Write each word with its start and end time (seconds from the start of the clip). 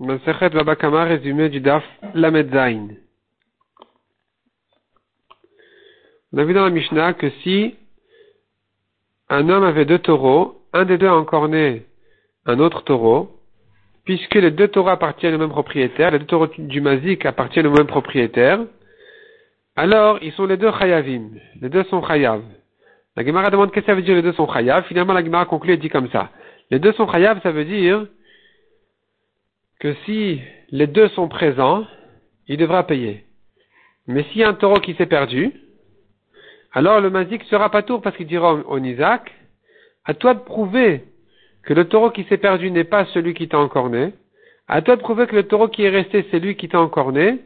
Masechet 0.00 0.50
Babakama, 0.50 1.04
résumé 1.04 1.48
du 1.48 1.60
Daf. 1.60 1.84
On 2.02 2.24
a 2.24 2.30
vu 6.44 6.52
dans 6.52 6.64
la 6.64 6.70
Mishnah 6.70 7.12
que 7.12 7.30
si 7.42 7.76
un 9.28 9.48
homme 9.48 9.62
avait 9.62 9.84
deux 9.84 10.00
taureaux, 10.00 10.60
un 10.72 10.84
des 10.84 10.98
deux 10.98 11.06
a 11.06 11.14
encorné 11.14 11.86
un 12.44 12.58
autre 12.58 12.82
taureau, 12.82 13.38
puisque 14.04 14.34
les 14.34 14.50
deux 14.50 14.66
taureaux 14.66 14.88
appartiennent 14.88 15.36
au 15.36 15.38
même 15.38 15.50
propriétaire, 15.50 16.10
les 16.10 16.18
deux 16.18 16.26
taureaux 16.26 16.48
du 16.58 16.80
Mazik 16.80 17.24
appartiennent 17.24 17.68
au 17.68 17.72
même 17.72 17.86
propriétaire, 17.86 18.64
alors 19.76 20.18
ils 20.22 20.32
sont 20.32 20.46
les 20.46 20.56
deux 20.56 20.72
chayavim, 20.72 21.30
les 21.60 21.68
deux 21.68 21.84
sont 21.84 22.02
chayav. 22.02 22.42
La 23.16 23.24
Gemara 23.24 23.48
demande 23.50 23.70
qu'est-ce 23.70 23.86
que 23.86 23.92
ça 23.92 23.94
veut 23.94 24.02
dire 24.02 24.16
les 24.16 24.22
deux 24.22 24.32
sont 24.32 24.52
chayav, 24.52 24.84
finalement 24.86 25.12
la 25.12 25.24
Gemara 25.24 25.46
conclut 25.46 25.74
et 25.74 25.76
dit 25.76 25.88
comme 25.88 26.10
ça. 26.10 26.30
Les 26.72 26.80
deux 26.80 26.92
sont 26.94 27.06
chayav, 27.06 27.40
ça 27.44 27.52
veut 27.52 27.64
dire 27.64 28.08
que 29.84 29.92
si 30.06 30.40
les 30.70 30.86
deux 30.86 31.08
sont 31.08 31.28
présents, 31.28 31.84
il 32.48 32.56
devra 32.56 32.86
payer. 32.86 33.22
Mais 34.06 34.22
s'il 34.22 34.40
y 34.40 34.42
a 34.42 34.48
un 34.48 34.54
taureau 34.54 34.80
qui 34.80 34.94
s'est 34.94 35.04
perdu, 35.04 35.52
alors 36.72 37.02
le 37.02 37.10
mazik 37.10 37.42
sera 37.44 37.68
pas 37.68 37.82
tour 37.82 38.00
parce 38.00 38.16
qu'il 38.16 38.26
dira 38.26 38.54
au 38.54 38.78
Isaac, 38.78 39.30
à 40.06 40.14
toi 40.14 40.32
de 40.32 40.40
prouver 40.40 41.04
que 41.64 41.74
le 41.74 41.86
taureau 41.86 42.08
qui 42.08 42.24
s'est 42.30 42.38
perdu 42.38 42.70
n'est 42.70 42.84
pas 42.84 43.04
celui 43.12 43.34
qui 43.34 43.46
t'a 43.46 43.58
encorné, 43.58 44.14
à 44.68 44.80
toi 44.80 44.96
de 44.96 45.02
prouver 45.02 45.26
que 45.26 45.36
le 45.36 45.42
taureau 45.42 45.68
qui 45.68 45.82
est 45.82 45.90
resté 45.90 46.26
c'est 46.30 46.38
lui 46.38 46.56
qui 46.56 46.70
t'a 46.70 46.80
encorné, 46.80 47.40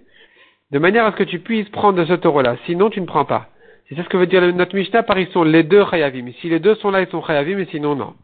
de 0.70 0.78
manière 0.78 1.06
à 1.06 1.10
ce 1.10 1.16
que 1.16 1.24
tu 1.24 1.40
puisses 1.40 1.68
prendre 1.70 1.98
de 1.98 2.04
ce 2.04 2.12
taureau-là. 2.12 2.56
Sinon, 2.66 2.88
tu 2.88 3.00
ne 3.00 3.06
prends 3.06 3.24
pas. 3.24 3.48
C'est 3.88 3.96
ce 3.96 4.08
que 4.08 4.16
veut 4.16 4.28
dire 4.28 4.42
notre 4.54 4.76
Mishnah, 4.76 5.02
par 5.02 5.18
ils 5.18 5.26
sont 5.32 5.42
les 5.42 5.64
deux 5.64 5.84
chayavim. 5.90 6.30
Si 6.40 6.48
les 6.48 6.60
deux 6.60 6.76
sont 6.76 6.92
là, 6.92 7.00
ils 7.00 7.08
sont 7.08 7.20
chayavim, 7.20 7.56
mais 7.56 7.66
sinon, 7.72 7.96
non. 7.96 8.14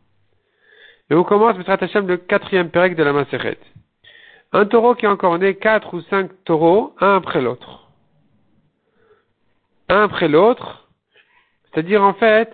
Et 1.10 1.14
on 1.14 1.24
commence, 1.24 1.56
M. 1.56 1.64
Hashem, 1.66 2.06
le 2.06 2.18
quatrième 2.18 2.70
pérec 2.70 2.94
de 2.94 3.02
la 3.02 3.12
Maseret. 3.12 3.58
Un 4.54 4.66
taureau 4.66 4.94
qui 4.94 5.04
a 5.04 5.10
encore 5.10 5.36
né 5.36 5.56
quatre 5.56 5.94
ou 5.94 6.00
cinq 6.02 6.30
taureaux, 6.44 6.94
un 7.00 7.16
après 7.16 7.42
l'autre. 7.42 7.90
Un 9.88 10.04
après 10.04 10.28
l'autre, 10.28 10.88
c'est-à-dire 11.64 12.04
en 12.04 12.14
fait, 12.14 12.52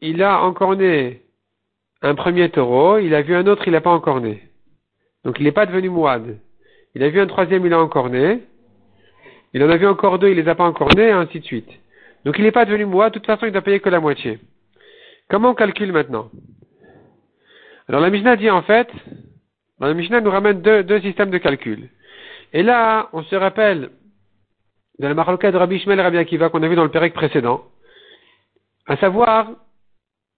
il 0.00 0.24
a 0.24 0.42
encore 0.42 0.74
né 0.74 1.22
un 2.02 2.16
premier 2.16 2.50
taureau, 2.50 2.98
il 2.98 3.14
a 3.14 3.22
vu 3.22 3.32
un 3.36 3.46
autre, 3.46 3.62
il 3.68 3.72
n'a 3.72 3.80
pas 3.80 3.92
encore 3.92 4.20
né. 4.20 4.42
Donc 5.24 5.38
il 5.38 5.44
n'est 5.44 5.52
pas 5.52 5.66
devenu 5.66 5.88
mouad. 5.88 6.40
Il 6.96 7.04
a 7.04 7.08
vu 7.08 7.20
un 7.20 7.28
troisième, 7.28 7.64
il 7.64 7.72
a 7.72 7.78
encore 7.78 8.10
né. 8.10 8.42
Il 9.54 9.62
en 9.62 9.70
a 9.70 9.76
vu 9.76 9.86
encore 9.86 10.18
deux, 10.18 10.30
il 10.30 10.36
les 10.36 10.48
a 10.48 10.56
pas 10.56 10.64
encore 10.64 10.96
nés, 10.96 11.08
et 11.08 11.12
ainsi 11.12 11.38
de 11.38 11.44
suite. 11.44 11.70
Donc 12.24 12.38
il 12.38 12.42
n'est 12.42 12.50
pas 12.50 12.64
devenu 12.64 12.86
mouad, 12.86 13.12
de 13.12 13.18
toute 13.20 13.26
façon 13.26 13.46
il 13.46 13.52
doit 13.52 13.62
payer 13.62 13.78
que 13.78 13.88
la 13.88 14.00
moitié. 14.00 14.40
Comment 15.28 15.50
on 15.50 15.54
calcule 15.54 15.92
maintenant? 15.92 16.28
Alors 17.88 18.00
la 18.00 18.10
Mishnah 18.10 18.34
dit 18.34 18.50
en 18.50 18.62
fait, 18.62 18.88
la 19.86 19.94
Mishnah 19.94 20.20
nous 20.20 20.30
ramène 20.30 20.60
deux, 20.60 21.00
systèmes 21.00 21.30
de 21.30 21.38
calcul. 21.38 21.88
Et 22.52 22.62
là, 22.62 23.08
on 23.12 23.22
se 23.22 23.34
rappelle 23.34 23.90
de 24.98 25.06
la 25.06 25.14
maroca 25.14 25.50
de 25.50 25.56
Rabbi 25.56 25.76
Ishmael 25.76 26.00
Rabbi 26.00 26.18
Akiva 26.18 26.50
qu'on 26.50 26.62
a 26.62 26.68
vu 26.68 26.76
dans 26.76 26.84
le 26.84 26.90
pérec 26.90 27.14
précédent, 27.14 27.64
à 28.86 28.96
savoir 28.96 29.50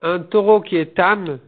un 0.02 0.20
taureau 0.20 0.60
qui 0.60 0.76
est 0.76 0.94
tam, 0.94 1.38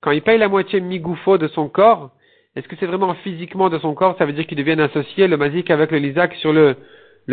quand 0.00 0.10
il 0.10 0.22
paye 0.22 0.38
la 0.38 0.48
moitié 0.48 0.80
migoufo 0.80 1.38
de 1.38 1.48
son 1.48 1.68
corps, 1.68 2.10
est-ce 2.54 2.68
que 2.68 2.76
c'est 2.76 2.86
vraiment 2.86 3.14
physiquement 3.14 3.70
de 3.70 3.78
son 3.78 3.94
corps? 3.94 4.16
Ça 4.18 4.26
veut 4.26 4.32
dire 4.32 4.46
qu'il 4.46 4.58
devienne 4.58 4.80
associé, 4.80 5.28
le 5.28 5.36
mazik, 5.36 5.70
avec 5.70 5.90
le 5.90 5.98
lisak 5.98 6.34
sur 6.34 6.52
le, 6.52 6.76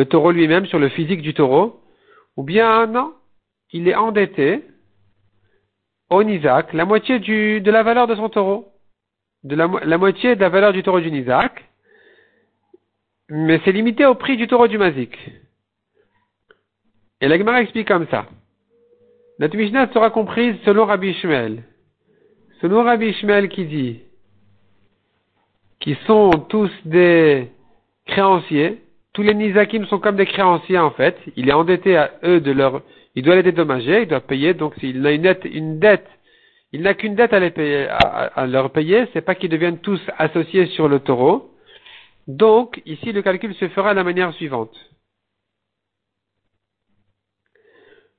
taureau 0.06 0.32
lui-même, 0.32 0.66
sur 0.66 0.80
le 0.80 0.90
physique 0.90 1.22
du 1.22 1.34
taureau? 1.34 1.82
Ou 2.38 2.44
bien 2.44 2.88
non, 2.88 3.14
il 3.74 3.88
est 3.88 3.96
endetté 3.96 4.64
au 6.10 6.24
Nizak, 6.24 6.74
la 6.74 6.86
moitié 6.86 7.20
de 7.20 7.72
la 7.72 7.84
valeur 7.84 8.08
de 8.08 8.16
son 8.16 8.30
taureau 8.30 8.72
de 9.44 9.56
la, 9.56 9.98
moitié 9.98 10.36
de 10.36 10.42
la 10.42 10.50
valeur 10.50 10.74
du 10.74 10.84
taureau 10.84 11.00
du 11.00 11.12
Nizak, 11.12 11.64
mais 13.30 13.62
c'est 13.64 13.72
limité 13.72 14.06
au 14.06 14.16
prix 14.16 14.38
du 14.38 14.48
taureau 14.48 14.68
du 14.68 14.78
Mazik. 14.78 15.16
Et 17.22 17.28
la 17.28 17.38
Gemara 17.38 17.62
explique 17.62 17.88
comme 17.88 18.08
ça. 18.08 18.26
La 19.38 19.48
Mishnah 19.48 19.92
sera 19.94 20.10
comprise 20.10 20.56
selon 20.66 20.86
Rabbi 20.86 21.10
Ishmael. 21.10 21.64
Selon 22.62 22.84
Rabbi 22.84 23.08
Ishmael 23.08 23.50
qui 23.50 23.66
dit 23.66 24.00
qu'ils 25.80 25.98
sont 26.08 26.32
tous 26.50 26.72
des 26.84 27.50
créanciers, 28.06 28.82
tous 29.14 29.22
les 29.22 29.34
Nizakim 29.34 29.86
sont 29.86 30.00
comme 30.00 30.18
des 30.18 30.26
créanciers 30.26 30.78
en 30.78 30.92
fait. 30.92 31.18
Il 31.38 31.48
est 31.48 31.54
endetté 31.54 31.96
à 31.96 32.12
eux 32.24 32.42
de 32.42 32.52
leur, 32.52 32.82
il 33.16 33.24
doit 33.24 33.36
les 33.36 33.44
dédommager, 33.44 34.02
il 34.02 34.08
doit 34.08 34.20
payer, 34.20 34.54
donc 34.54 34.76
s'il 34.76 35.06
a 35.06 35.12
une 35.12 35.36
une 35.46 35.80
dette 35.80 36.08
il 36.72 36.82
n'a 36.84 36.94
qu'une 36.94 37.16
dette 37.16 37.34
à, 37.34 37.40
les 37.40 37.52
payer, 37.52 37.88
à, 37.90 38.46
leur 38.46 38.72
payer, 38.72 39.08
c'est 39.14 39.22
pas 39.22 39.36
qu'ils 39.36 39.50
deviennent 39.50 39.80
tous 39.80 40.02
associés 40.18 40.68
sur 40.68 40.88
le 40.88 41.00
taureau. 41.00 41.52
Donc, 42.28 42.82
ici, 42.86 43.12
le 43.12 43.24
calcul 43.24 43.56
se 43.56 43.70
fera 43.70 43.92
de 43.92 43.96
la 43.96 44.04
manière 44.04 44.34
suivante. 44.36 44.76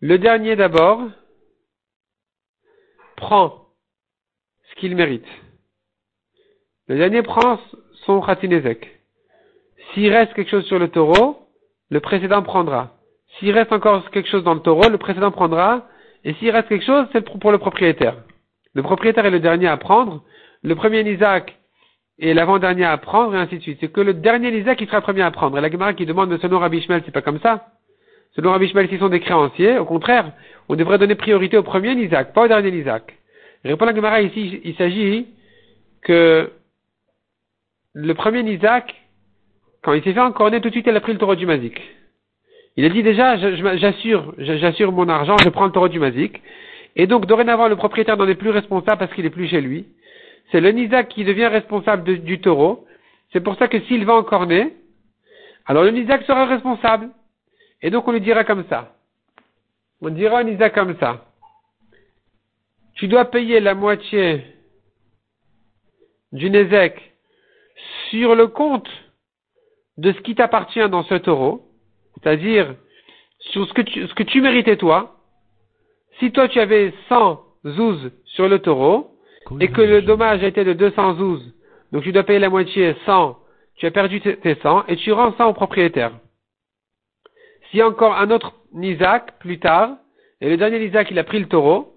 Le 0.00 0.18
dernier 0.18 0.56
d'abord 0.56 1.02
prend 3.16 3.66
ce 4.70 4.74
qu'il 4.80 4.96
mérite. 4.96 5.26
Le 6.88 6.96
dernier 6.96 7.22
prend 7.22 7.60
son 8.06 8.20
khatinezek. 8.20 9.00
S'il 9.92 10.12
reste 10.12 10.34
quelque 10.34 10.50
chose 10.50 10.66
sur 10.66 10.78
le 10.78 10.88
taureau, 10.88 11.46
le 11.90 12.00
précédent 12.00 12.42
prendra. 12.42 12.96
S'il 13.38 13.52
reste 13.52 13.72
encore 13.72 14.10
quelque 14.10 14.28
chose 14.28 14.42
dans 14.42 14.54
le 14.54 14.60
taureau, 14.60 14.88
le 14.88 14.98
précédent 14.98 15.30
prendra. 15.30 15.86
Et 16.24 16.34
s'il 16.34 16.50
reste 16.50 16.68
quelque 16.68 16.84
chose, 16.84 17.06
c'est 17.12 17.22
pour 17.38 17.52
le 17.52 17.58
propriétaire. 17.58 18.16
Le 18.74 18.82
propriétaire 18.82 19.26
est 19.26 19.30
le 19.30 19.40
dernier 19.40 19.66
à 19.66 19.76
prendre, 19.76 20.22
le 20.62 20.74
premier 20.74 21.02
Isaac 21.10 21.56
est 22.20 22.34
l'avant-dernier 22.34 22.84
à 22.84 22.96
prendre, 22.98 23.34
et 23.34 23.38
ainsi 23.38 23.56
de 23.56 23.62
suite. 23.62 23.78
C'est 23.80 23.90
que 23.90 24.00
le 24.00 24.14
dernier 24.14 24.56
Isaac 24.56 24.78
qui 24.78 24.86
sera 24.86 24.98
le 24.98 25.02
premier 25.02 25.22
à 25.22 25.30
prendre. 25.30 25.56
Et 25.58 25.60
la 25.60 25.70
Gemara 25.70 25.94
qui 25.94 26.06
demande, 26.06 26.30
de 26.30 26.36
selon 26.36 26.58
Rabbi 26.58 26.78
Ishmael, 26.78 27.02
c'est 27.04 27.12
pas 27.12 27.22
comme 27.22 27.40
ça. 27.40 27.68
Selon 28.36 28.52
Rabbi 28.52 28.66
Ishmael, 28.66 28.88
s'ils 28.88 28.98
sont 28.98 29.08
des 29.08 29.20
créanciers, 29.20 29.78
au 29.78 29.86
contraire, 29.86 30.32
on 30.68 30.76
devrait 30.76 30.98
donner 30.98 31.14
priorité 31.14 31.56
au 31.56 31.62
premier 31.62 31.92
Isaac, 31.92 32.32
pas 32.32 32.44
au 32.44 32.48
dernier 32.48 32.76
Isaac. 32.76 33.16
Répond 33.64 33.86
la 33.86 33.94
Gemara 33.94 34.20
ici, 34.22 34.60
il 34.64 34.74
s'agit 34.76 35.28
que 36.02 36.50
le 37.94 38.14
premier 38.14 38.40
Isaac, 38.42 38.94
quand 39.82 39.94
il 39.94 40.02
s'est 40.02 40.12
fait 40.12 40.20
encorner, 40.20 40.60
tout 40.60 40.68
de 40.68 40.74
suite, 40.74 40.86
il 40.86 40.96
a 40.96 41.00
pris 41.00 41.12
le 41.12 41.18
taureau 41.18 41.34
du 41.34 41.46
Mazik. 41.46 41.80
Il 42.76 42.84
a 42.84 42.88
dit 42.88 43.02
déjà, 43.02 43.36
j'assure, 43.76 44.34
j'assure 44.38 44.92
mon 44.92 45.08
argent, 45.08 45.36
je 45.42 45.48
prends 45.48 45.66
le 45.66 45.72
taureau 45.72 45.88
du 45.88 45.98
Mazik. 45.98 46.40
Et 46.96 47.06
donc, 47.06 47.26
dorénavant, 47.26 47.68
le 47.68 47.76
propriétaire 47.76 48.16
n'en 48.16 48.28
est 48.28 48.34
plus 48.34 48.50
responsable 48.50 48.98
parce 48.98 49.12
qu'il 49.14 49.24
est 49.26 49.30
plus 49.30 49.48
chez 49.48 49.60
lui. 49.60 49.86
C'est 50.50 50.60
le 50.60 50.70
Nizak 50.72 51.08
qui 51.08 51.24
devient 51.24 51.46
responsable 51.46 52.22
du 52.22 52.40
taureau. 52.40 52.86
C'est 53.32 53.40
pour 53.40 53.56
ça 53.56 53.68
que 53.68 53.80
s'il 53.82 54.04
va 54.04 54.14
encorner, 54.14 54.74
alors 55.66 55.84
le 55.84 55.90
Nizak 55.90 56.24
sera 56.24 56.46
responsable. 56.46 57.10
Et 57.82 57.90
donc, 57.90 58.06
on 58.08 58.12
lui 58.12 58.20
dira 58.20 58.44
comme 58.44 58.64
ça. 58.68 58.94
On 60.00 60.10
dira 60.10 60.40
au 60.40 60.42
Nizak 60.42 60.74
comme 60.74 60.96
ça. 60.98 61.26
Tu 62.94 63.06
dois 63.06 63.26
payer 63.26 63.60
la 63.60 63.74
moitié 63.74 64.44
du 66.32 66.50
Nezek 66.50 67.12
sur 68.10 68.34
le 68.34 68.48
compte 68.48 68.88
de 69.96 70.12
ce 70.12 70.20
qui 70.20 70.34
t'appartient 70.34 70.88
dans 70.88 71.04
ce 71.04 71.14
taureau, 71.14 71.68
c'est-à-dire 72.14 72.74
sur 73.38 73.66
ce 73.68 73.72
que 73.72 74.22
tu 74.22 74.40
méritais 74.40 74.76
toi, 74.76 75.19
si 76.20 76.30
toi 76.30 76.48
tu 76.48 76.60
avais 76.60 76.92
100 77.08 77.40
zouz 77.66 78.12
sur 78.26 78.48
le 78.48 78.60
taureau, 78.60 79.16
et 79.58 79.68
que 79.68 79.80
le 79.80 80.02
dommage 80.02 80.44
a 80.44 80.46
été 80.46 80.64
de 80.64 80.74
200 80.74 81.16
zouz, 81.16 81.54
donc 81.92 82.04
tu 82.04 82.12
dois 82.12 82.22
payer 82.22 82.38
la 82.38 82.50
moitié 82.50 82.94
100, 83.04 83.36
tu 83.76 83.86
as 83.86 83.90
perdu 83.90 84.20
tes 84.20 84.54
100, 84.54 84.86
et 84.86 84.96
tu 84.96 85.12
rends 85.12 85.32
100 85.32 85.48
au 85.48 85.52
propriétaire. 85.54 86.12
S'il 87.70 87.80
y 87.80 87.82
a 87.82 87.88
encore 87.88 88.16
un 88.16 88.30
autre 88.30 88.52
Nizak, 88.72 89.38
plus 89.40 89.58
tard, 89.58 89.96
et 90.40 90.48
le 90.48 90.56
dernier 90.56 90.78
Nizak, 90.78 91.10
il 91.10 91.18
a 91.18 91.24
pris 91.24 91.40
le 91.40 91.48
taureau, 91.48 91.94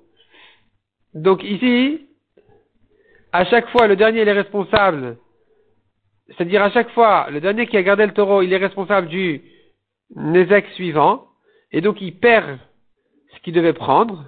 donc 1.14 1.44
ici, 1.44 2.08
à 3.32 3.46
chaque 3.46 3.70
fois, 3.70 3.88
le 3.88 3.96
dernier, 3.96 4.22
il 4.22 4.28
est 4.28 4.34
responsable, 4.34 5.18
c'est-à-dire 6.28 6.64
à 6.64 6.72
chaque 6.72 6.90
fois, 6.92 7.28
le 7.30 7.42
dernier 7.42 7.68
qui 7.68 7.78
a 7.78 7.84
gardé 7.84 8.06
le 8.06 8.14
taureau, 8.14 8.42
il 8.42 8.52
est 8.52 8.58
responsable 8.58 9.08
du 9.08 9.42
Nizak 10.16 10.68
suivant, 10.70 11.28
et 11.72 11.82
donc 11.82 12.02
il 12.02 12.18
perd 12.18 12.58
qu'il 13.44 13.54
devait 13.54 13.74
prendre, 13.74 14.26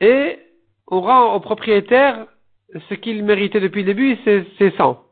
et 0.00 0.38
on 0.86 1.00
rend 1.00 1.34
au 1.34 1.40
propriétaire 1.40 2.26
ce 2.88 2.94
qu'il 2.94 3.24
méritait 3.24 3.60
depuis 3.60 3.82
le 3.82 3.94
début, 3.94 4.16
c'est 4.24 4.76
100. 4.76 5.02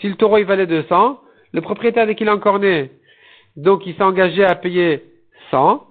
Si 0.00 0.08
le 0.08 0.14
taureau 0.14 0.38
il 0.38 0.44
valait 0.44 0.66
200, 0.66 1.20
le 1.52 1.60
propriétaire 1.60 2.06
dès 2.06 2.14
qu'il 2.14 2.28
a 2.28 2.34
encore 2.34 2.58
né, 2.58 2.90
donc 3.56 3.86
il 3.86 3.94
s'est 3.94 4.02
engagé 4.02 4.44
à 4.44 4.54
payer 4.54 5.02
100, 5.50 5.86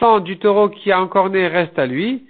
100 0.00 0.20
du 0.20 0.38
taureau 0.38 0.68
qui 0.68 0.92
a 0.92 1.00
encore 1.00 1.30
né 1.30 1.46
reste 1.46 1.78
à 1.78 1.86
lui, 1.86 2.26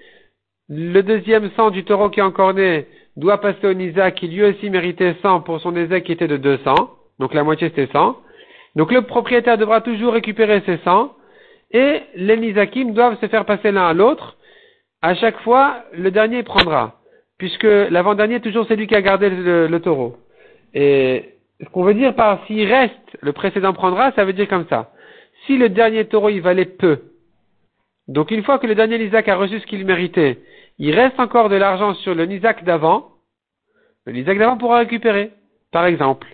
le 0.69 1.03
deuxième 1.03 1.51
100 1.57 1.71
du 1.71 1.85
taureau 1.85 2.11
qui 2.11 2.21
a 2.21 2.27
encore 2.27 2.55
né 2.55 2.87
doit 3.17 3.39
passer 3.39 3.67
au 3.67 3.75
Nisa 3.75 4.11
qui 4.11 4.29
lui 4.29 4.45
aussi 4.45 4.71
méritait 4.71 5.17
100 5.23 5.41
pour 5.41 5.61
son 5.61 5.73
Nisa 5.73 6.01
qui 6.01 6.13
était 6.13 6.29
de 6.29 6.37
200, 6.37 6.75
donc 7.19 7.35
la 7.35 7.43
moitié 7.43 7.69
c'était 7.69 7.93
100. 7.93 8.17
Donc 8.77 8.93
le 8.93 9.03
propriétaire 9.03 9.59
devra 9.59 9.81
toujours 9.81 10.13
récupérer 10.13 10.63
ses 10.65 10.79
100 10.79 11.15
et 11.71 12.03
les 12.15 12.37
Nizakim 12.37 12.93
doivent 12.93 13.19
se 13.21 13.27
faire 13.27 13.45
passer 13.45 13.71
l'un 13.71 13.89
à 13.89 13.93
l'autre. 13.93 14.37
À 15.03 15.15
chaque 15.15 15.39
fois, 15.41 15.85
le 15.93 16.11
dernier 16.11 16.43
prendra. 16.43 16.95
puisque 17.39 17.65
l'avant-dernier, 17.65 18.41
toujours, 18.41 18.67
c'est 18.67 18.75
lui 18.75 18.89
qui 18.89 18.97
a 18.97 19.03
gardé 19.03 19.31
le, 19.31 19.79
taureau. 19.79 20.17
Et 20.75 21.35
ce 21.63 21.69
qu'on 21.71 21.85
veut 21.85 21.95
dire 21.95 22.15
par 22.15 22.45
s'il 22.47 22.67
reste, 22.67 23.17
le 23.21 23.33
précédent 23.33 23.73
prendra, 23.73 24.11
ça 24.13 24.25
veut 24.25 24.33
dire 24.33 24.49
comme 24.49 24.67
ça. 24.69 24.91
Si 25.47 25.57
le 25.57 25.69
dernier 25.69 26.07
taureau, 26.07 26.31
il 26.31 26.41
valait 26.41 26.65
peu, 26.65 26.99
donc 28.09 28.31
une 28.31 28.43
fois 28.43 28.59
que 28.59 28.67
le 28.67 28.75
dernier 28.75 28.97
Isaac 29.05 29.29
a 29.29 29.37
reçu 29.37 29.61
ce 29.61 29.67
qu'il 29.67 29.85
méritait, 29.85 30.39
il 30.79 30.95
reste 30.95 31.21
encore 31.21 31.51
de 31.51 31.57
l'argent 31.57 31.95
sur 31.95 32.15
le 32.15 32.31
Isaac 32.31 32.65
d'avant, 32.65 33.11
le 34.07 34.17
Isaac 34.17 34.39
d'avant 34.39 34.57
pourra 34.57 34.79
récupérer. 34.79 35.31
Par 35.71 35.85
exemple, 35.85 36.27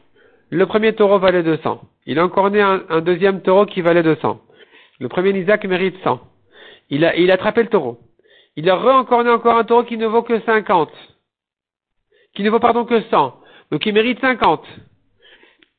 le 0.50 0.66
premier 0.66 0.94
taureau 0.94 1.19
valait 1.19 1.42
200. 1.42 1.81
Il 2.06 2.19
a 2.20 2.25
encore 2.25 2.50
né 2.50 2.60
un, 2.60 3.00
deuxième 3.00 3.42
taureau 3.42 3.66
qui 3.66 3.81
valait 3.81 4.04
200. 4.04 4.40
Le 5.00 5.08
premier 5.08 5.37
Isaac 5.38 5.64
mérite 5.64 5.96
100. 6.02 6.20
Il 6.91 7.05
a, 7.05 7.17
il 7.17 7.31
a 7.31 7.35
attrapé 7.35 7.62
le 7.62 7.69
taureau. 7.69 7.99
Il 8.56 8.69
a 8.70 8.76
re-encore 8.76 9.25
né 9.25 9.31
encore 9.31 9.56
un 9.56 9.64
taureau 9.64 9.85
qui 9.85 9.96
ne 9.96 10.06
vaut 10.06 10.23
que 10.23 10.41
50. 10.41 10.91
Qui 12.35 12.43
ne 12.43 12.50
vaut 12.50 12.61
pardon 12.61 12.85
que 12.85 13.00
100. 13.00 13.41
Donc 13.70 13.85
il 13.87 13.93
mérite 13.93 14.20
50. 14.20 14.64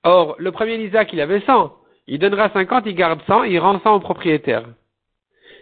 Or, 0.03 0.35
le 0.37 0.51
premier 0.51 0.75
Isaac, 0.75 1.13
il 1.13 1.21
avait 1.21 1.41
100. 1.41 1.75
Il 2.07 2.19
donnera 2.19 2.49
50, 2.49 2.83
il 2.85 2.95
garde 2.95 3.21
100, 3.25 3.43
il 3.45 3.59
rend 3.59 3.79
100 3.79 3.95
au 3.95 3.99
propriétaire. 3.99 4.65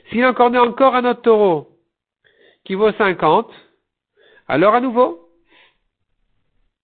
S'il 0.09 0.23
a 0.23 0.29
encore 0.29 0.95
un 0.95 1.05
autre 1.05 1.21
taureau 1.21 1.69
qui 2.65 2.75
vaut 2.75 2.91
50, 2.91 3.50
alors 4.47 4.75
à 4.75 4.81
nouveau, 4.81 5.29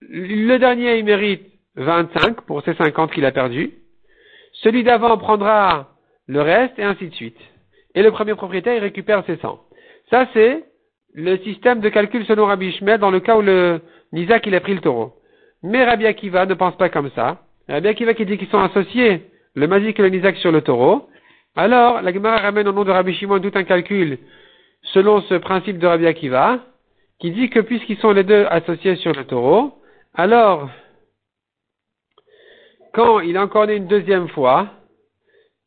le 0.01 0.57
dernier, 0.57 0.98
il 0.98 1.06
mérite 1.06 1.45
25 1.75 2.42
pour 2.42 2.63
ces 2.63 2.74
50 2.75 3.12
qu'il 3.12 3.25
a 3.25 3.31
perdus. 3.31 3.74
Celui 4.54 4.83
d'avant 4.83 5.18
prendra 5.18 5.89
le 6.30 6.42
reste 6.42 6.78
et 6.78 6.84
ainsi 6.84 7.10
de 7.10 7.16
suite. 7.16 7.40
Et 7.96 8.04
le 8.04 8.12
premier 8.12 8.36
propriétaire, 8.36 8.76
il 8.76 8.81
récupère 8.81 9.26
ses 9.26 9.38
100. 9.38 9.60
Ça, 10.12 10.28
c'est 10.34 10.64
le 11.16 11.38
système 11.40 11.80
de 11.80 11.90
calcul 11.90 12.24
selon 12.26 12.46
Rabbi 12.46 12.72
Shmuel 12.72 13.00
dans 13.00 13.10
le 13.10 13.20
cas 13.20 13.36
où 13.36 13.42
le 13.42 13.81
Nizak, 14.14 14.46
il 14.46 14.54
a 14.54 14.60
pris 14.60 14.76
le 14.76 14.80
taureau. 14.80 15.16
Mais 15.64 15.84
Rabbi 15.84 16.06
Akiva 16.06 16.46
ne 16.46 16.54
pense 16.54 16.78
pas 16.78 16.90
comme 16.90 17.10
ça. 17.16 17.42
Rabbi 17.68 17.88
Akiva 17.88 18.14
qui 18.14 18.28
dit 18.28 18.38
qu'ils 18.38 18.48
sont 18.50 18.60
associés, 18.60 19.24
le 19.56 19.68
Mazik 19.68 20.00
et 20.00 20.04
le 20.04 20.10
Nizak 20.10 20.38
sur 20.38 20.52
le 20.52 20.62
taureau. 20.62 21.10
Alors, 21.56 22.04
la 22.04 22.14
Gemara 22.14 22.38
ramène 22.38 22.68
au 22.68 22.74
nom 22.74 22.84
de 22.84 22.92
Rabbi 22.92 23.16
Shimon 23.16 23.40
tout 23.40 23.52
un 23.56 23.64
calcul 23.64 24.20
selon 24.94 25.22
ce 25.24 25.34
principe 25.34 25.80
de 25.80 25.88
Rabbi 25.88 26.06
Akiva, 26.06 26.60
qui 27.20 27.31
dit 27.31 27.50
que 27.50 27.60
puisqu'ils 27.60 27.98
sont 27.98 28.12
les 28.12 28.24
deux 28.24 28.46
associés 28.50 28.96
sur 28.98 29.14
le 29.14 29.26
taureau, 29.26 29.74
alors, 30.14 30.70
quand 32.94 33.20
il 33.20 33.36
a 33.36 33.44
encore 33.44 33.68
une 33.68 33.88
deuxième 33.88 34.28
fois, 34.30 34.70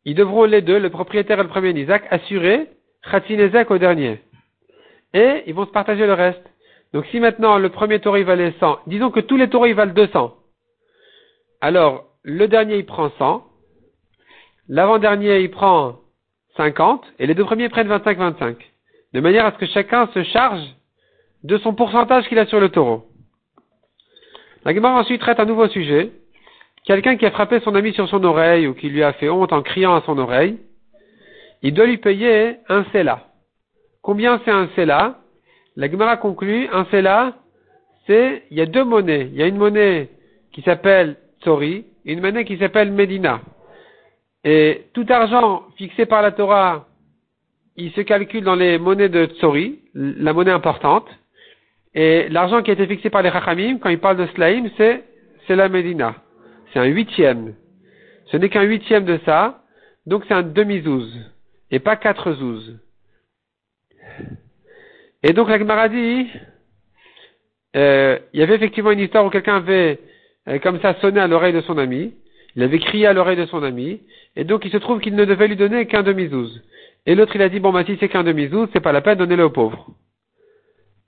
ils 0.05 0.15
devront 0.15 0.45
les 0.45 0.63
deux, 0.63 0.79
le 0.79 0.91
propriétaire 0.91 1.39
et 1.39 1.43
le 1.43 1.49
premier 1.49 1.71
Isaac, 1.71 2.05
assurer 2.11 2.69
Khatinezek 3.11 3.71
au 3.71 3.79
dernier. 3.79 4.21
Et 5.15 5.43
ils 5.47 5.55
vont 5.55 5.67
se 5.67 5.71
partager 5.71 6.07
le 6.07 6.15
reste. 6.15 6.43
Donc 6.93 7.07
si 7.07 7.21
maintenant 7.21 7.59
le 7.59 7.69
premier 7.69 8.01
taureau 8.01 8.17
il 8.17 8.25
valait 8.25 8.55
100, 8.61 8.81
disons 8.87 9.11
que 9.11 9.21
tous 9.21 9.37
les 9.37 9.49
taureaux 9.49 9.73
valent 9.75 9.95
200. 9.95 10.35
Alors, 11.61 12.05
le 12.23 12.49
dernier 12.49 12.79
il 12.79 12.87
prend 12.87 13.11
100, 13.19 13.47
l'avant-dernier 14.69 15.41
il 15.41 15.51
prend 15.51 15.97
50, 16.57 17.05
et 17.19 17.27
les 17.27 17.35
deux 17.35 17.45
premiers 17.45 17.69
prennent 17.69 17.89
25-25. 17.89 18.57
De 19.15 19.21
manière 19.21 19.47
à 19.47 19.53
ce 19.53 19.59
que 19.59 19.67
chacun 19.67 20.09
se 20.09 20.23
charge 20.25 20.65
de 21.45 21.59
son 21.59 21.75
pourcentage 21.75 22.29
qu'il 22.29 22.39
a 22.39 22.47
sur 22.47 22.61
le 22.61 22.69
taureau. 22.69 23.07
La 24.65 24.73
ensuite 24.73 25.21
traite 25.21 25.41
un 25.41 25.45
nouveau 25.45 25.69
sujet. 25.69 26.13
Quelqu'un 26.85 27.17
qui 27.17 27.27
a 27.27 27.31
frappé 27.31 27.61
son 27.61 27.75
ami 27.75 27.93
sur 27.93 28.09
son 28.09 28.25
oreille 28.25 28.67
ou 28.67 28.75
qui 28.75 28.89
lui 28.89 29.03
a 29.03 29.13
fait 29.13 29.29
honte 29.29 29.53
en 29.53 29.63
criant 29.63 29.95
à 29.95 30.03
son 30.03 30.19
oreille, 30.19 30.59
il 31.63 31.75
doit 31.75 31.87
lui 31.87 31.99
payer 31.99 32.57
un 32.69 32.85
cela. 32.93 33.29
Combien 34.03 34.41
c'est 34.45 34.51
un 34.51 34.69
cela 34.75 35.21
La 35.77 35.89
Gemara 35.89 36.17
conclut, 36.17 36.69
un 36.73 36.85
cela, 36.91 37.35
c'est, 38.07 38.43
il 38.51 38.59
y 38.59 38.61
a 38.61 38.67
deux 38.67 38.83
monnaies. 38.83 39.29
Il 39.31 39.37
y 39.37 39.43
a 39.45 39.47
une 39.47 39.59
monnaie 39.59 40.09
qui 40.53 40.63
s'appelle 40.63 41.17
Tsori 41.41 41.87
et 42.05 42.13
une 42.13 42.21
monnaie 42.21 42.45
qui 42.45 42.59
s'appelle 42.59 42.91
Medina. 42.91 43.41
Et 44.43 44.87
tout 44.93 45.07
argent 45.09 45.63
fixé 45.77 46.05
par 46.05 46.21
la 46.21 46.33
Torah, 46.33 46.89
il 47.77 47.93
se 47.93 48.01
calcule 48.01 48.43
dans 48.43 48.57
les 48.57 48.79
monnaies 48.79 49.09
de 49.09 49.27
Tsori, 49.27 49.79
la 49.95 50.33
monnaie 50.33 50.51
importante. 50.51 51.07
Et 51.95 52.29
l'argent 52.29 52.63
qui 52.63 52.71
a 52.71 52.75
été 52.75 52.89
fixé 52.89 53.09
par 53.09 53.23
les 53.23 53.31
Chachamim, 53.31 53.79
quand 53.79 53.89
ils 53.89 54.01
parlent 54.01 54.17
de 54.17 54.27
Slaim, 54.35 54.69
c'est, 54.77 55.05
c'est 55.47 55.55
la 55.55 55.69
Medina. 55.69 56.17
C'est 56.73 56.79
un 56.79 56.85
huitième. 56.85 57.55
Ce 58.27 58.37
n'est 58.37 58.49
qu'un 58.49 58.63
huitième 58.63 59.05
de 59.05 59.19
ça, 59.25 59.63
donc 60.07 60.25
c'est 60.27 60.35
un 60.35 60.43
demi-zouz, 60.43 61.13
et 61.71 61.79
pas 61.79 61.97
quatre 61.97 62.33
zouz. 62.33 62.79
Et 65.23 65.33
donc 65.33 65.49
la 65.49 65.59
Gemara 65.59 65.89
dit, 65.89 66.29
euh, 67.77 68.19
il 68.33 68.41
y 68.41 68.43
avait 68.43 68.55
effectivement 68.55 68.91
une 68.91 69.01
histoire 69.01 69.25
où 69.25 69.31
quelqu'un 69.31 69.57
avait 69.57 70.01
euh, 70.49 70.59
comme 70.59 70.81
ça 70.81 70.95
sonné 71.01 71.21
à 71.21 71.29
l'oreille 71.29 71.53
de 71.53 71.61
son 71.61 71.79
ami, 71.79 72.15
il 72.57 72.63
avait 72.63 72.81
crié 72.81 73.07
à 73.07 73.13
l'oreille 73.13 73.37
de 73.37 73.47
son 73.47 73.63
ami, 73.63 74.01
et 74.35 74.45
donc 74.45 74.65
il 74.65 74.71
se 74.71 74.77
trouve 74.79 75.01
qu'il 75.01 75.15
ne 75.15 75.25
devait 75.25 75.49
lui 75.49 75.57
donner 75.57 75.87
qu'un 75.87 76.03
demi-zouz. 76.03 76.63
Et 77.07 77.15
l'autre 77.15 77.37
il 77.37 77.43
a 77.43 77.49
dit, 77.49 77.61
bon 77.61 77.73
bah 77.73 77.85
si 77.85 77.97
c'est 78.01 78.09
qu'un 78.09 78.25
demi-zouz, 78.25 78.69
c'est 78.73 78.81
pas 78.81 78.93
la 78.93 79.01
peine, 79.01 79.19
donnez-le 79.19 79.45
aux 79.45 79.51
pauvres. 79.51 79.87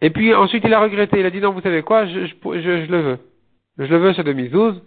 Et 0.00 0.10
puis 0.10 0.34
ensuite 0.34 0.64
il 0.64 0.75
a 0.75 0.81
regretté, 0.81 1.20
il 1.20 1.26
a 1.26 1.31
dit 1.31 1.40
non, 1.40 1.52
vous 1.52 1.60
savez 1.62 1.82
quoi, 1.82 2.06
je, 2.06 2.26
je, 2.26 2.90
le 2.90 3.00
veux. 3.00 3.19
Je 3.78 3.87
le 3.87 3.96
veux 3.96 4.12
ce 4.12 4.22
demi-zouz. 4.22 4.81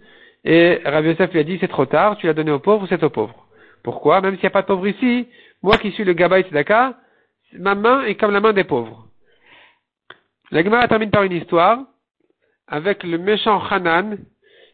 Et 0.50 0.80
Rabbi 0.82 1.08
Yosef 1.08 1.30
lui 1.30 1.40
a 1.40 1.44
dit 1.44 1.58
c'est 1.60 1.68
trop 1.68 1.84
tard, 1.84 2.16
tu 2.16 2.26
l'as 2.26 2.32
donné 2.32 2.50
aux 2.50 2.58
pauvres, 2.58 2.86
c'est 2.88 3.02
aux 3.02 3.10
pauvres. 3.10 3.46
Pourquoi? 3.84 4.22
Même 4.22 4.36
s'il 4.36 4.44
n'y 4.44 4.46
a 4.46 4.50
pas 4.50 4.62
de 4.62 4.66
pauvres 4.66 4.88
ici, 4.88 5.28
moi 5.62 5.76
qui 5.76 5.90
suis 5.90 6.04
le 6.04 6.14
Gabaï 6.14 6.42
Tzedaka, 6.44 6.94
ma 7.58 7.74
main 7.74 8.04
est 8.04 8.14
comme 8.14 8.32
la 8.32 8.40
main 8.40 8.54
des 8.54 8.64
pauvres. 8.64 9.08
La 10.50 10.64
Gemara 10.64 10.88
termine 10.88 11.10
par 11.10 11.24
une 11.24 11.32
histoire 11.32 11.80
avec 12.66 13.04
le 13.04 13.18
méchant 13.18 13.62
Hanan 13.62 14.16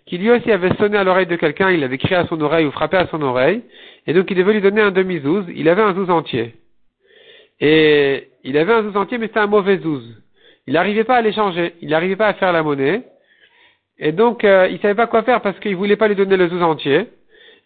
qui 0.06 0.16
lui 0.16 0.30
aussi 0.30 0.52
avait 0.52 0.72
sonné 0.76 0.96
à 0.96 1.02
l'oreille 1.02 1.26
de 1.26 1.34
quelqu'un, 1.34 1.72
il 1.72 1.82
avait 1.82 1.98
crié 1.98 2.14
à 2.14 2.26
son 2.28 2.40
oreille 2.40 2.66
ou 2.66 2.70
frappé 2.70 2.96
à 2.96 3.08
son 3.08 3.20
oreille, 3.20 3.62
et 4.06 4.12
donc 4.12 4.30
il 4.30 4.36
devait 4.36 4.52
lui 4.52 4.60
donner 4.60 4.80
un 4.80 4.92
demi-zouz, 4.92 5.46
il 5.56 5.68
avait 5.68 5.82
un 5.82 5.94
zouz 5.94 6.08
entier. 6.08 6.54
Et 7.58 8.28
il 8.44 8.56
avait 8.58 8.74
un 8.74 8.82
zouz 8.84 8.96
entier, 8.96 9.18
mais 9.18 9.26
c'était 9.26 9.40
un 9.40 9.48
mauvais 9.48 9.78
zouz. 9.78 10.04
Il 10.68 10.74
n'arrivait 10.74 11.04
pas 11.04 11.16
à 11.16 11.20
l'échanger, 11.20 11.74
il 11.80 11.88
n'arrivait 11.88 12.14
pas 12.14 12.28
à 12.28 12.34
faire 12.34 12.52
la 12.52 12.62
monnaie. 12.62 13.02
Et 13.98 14.12
donc, 14.12 14.44
euh, 14.44 14.68
il 14.70 14.78
savait 14.80 14.94
pas 14.94 15.06
quoi 15.06 15.22
faire 15.22 15.40
parce 15.40 15.58
qu'il 15.60 15.76
voulait 15.76 15.96
pas 15.96 16.08
lui 16.08 16.16
donner 16.16 16.36
le 16.36 16.48
zouz 16.48 16.62
entier. 16.62 17.06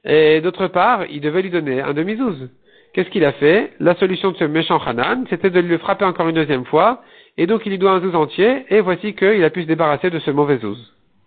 Et 0.04 0.40
d'autre 0.40 0.68
part, 0.68 1.06
il 1.10 1.20
devait 1.20 1.42
lui 1.42 1.50
donner 1.50 1.80
un 1.80 1.94
demi-zouz. 1.94 2.50
Qu'est-ce 2.92 3.10
qu'il 3.10 3.24
a 3.24 3.32
fait? 3.32 3.72
La 3.80 3.94
solution 3.96 4.30
de 4.30 4.36
ce 4.36 4.44
méchant 4.44 4.78
Hanan, 4.78 5.26
c'était 5.28 5.50
de 5.50 5.60
lui 5.60 5.78
frapper 5.78 6.04
encore 6.04 6.28
une 6.28 6.34
deuxième 6.34 6.64
fois. 6.64 7.02
Et 7.36 7.46
donc, 7.46 7.62
il 7.66 7.70
lui 7.70 7.78
doit 7.78 7.92
un 7.92 8.00
zouz 8.00 8.14
entier. 8.14 8.64
Et 8.70 8.80
voici 8.80 9.14
qu'il 9.14 9.44
a 9.44 9.50
pu 9.50 9.62
se 9.62 9.68
débarrasser 9.68 10.10
de 10.10 10.18
ce 10.18 10.30
mauvais 10.30 10.58
zouz. 10.58 10.97